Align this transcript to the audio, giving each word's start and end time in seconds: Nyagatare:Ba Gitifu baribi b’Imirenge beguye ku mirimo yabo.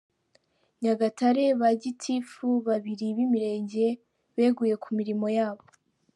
Nyagatare:Ba 0.81 1.69
Gitifu 1.81 2.47
baribi 2.65 3.07
b’Imirenge 3.15 3.85
beguye 4.35 4.75
ku 4.83 4.89
mirimo 4.97 5.27
yabo. 5.37 5.63